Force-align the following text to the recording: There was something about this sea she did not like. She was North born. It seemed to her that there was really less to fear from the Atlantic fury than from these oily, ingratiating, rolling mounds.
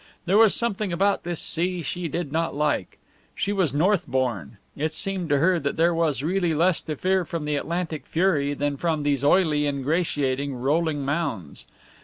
There 0.25 0.39
was 0.39 0.55
something 0.55 0.91
about 0.91 1.21
this 1.23 1.39
sea 1.39 1.83
she 1.83 2.07
did 2.07 2.31
not 2.31 2.55
like. 2.55 2.97
She 3.35 3.53
was 3.53 3.71
North 3.71 4.07
born. 4.07 4.57
It 4.75 4.93
seemed 4.93 5.29
to 5.29 5.37
her 5.37 5.59
that 5.59 5.77
there 5.77 5.93
was 5.93 6.23
really 6.23 6.55
less 6.55 6.81
to 6.81 6.95
fear 6.95 7.23
from 7.23 7.45
the 7.45 7.55
Atlantic 7.55 8.07
fury 8.07 8.55
than 8.55 8.77
from 8.77 9.03
these 9.03 9.23
oily, 9.23 9.67
ingratiating, 9.67 10.55
rolling 10.55 11.05
mounds. 11.05 11.67